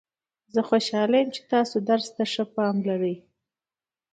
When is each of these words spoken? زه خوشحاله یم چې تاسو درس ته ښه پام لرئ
زه 0.53 0.61
خوشحاله 0.69 1.15
یم 1.19 1.29
چې 1.35 1.41
تاسو 1.53 1.75
درس 1.89 2.07
ته 2.15 2.23
ښه 2.31 2.43
پام 2.53 2.75
لرئ 2.89 3.15